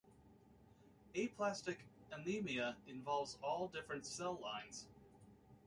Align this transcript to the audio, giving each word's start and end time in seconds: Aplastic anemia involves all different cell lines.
Aplastic 1.13 1.77
anemia 2.11 2.75
involves 2.87 3.37
all 3.43 3.67
different 3.67 4.03
cell 4.03 4.39
lines. 4.41 4.87